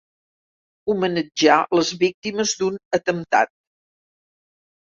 Homenatjar 0.93 1.59
les 1.81 1.93
víctimes 2.05 2.55
d'un 2.63 2.81
atemptat. 3.01 3.55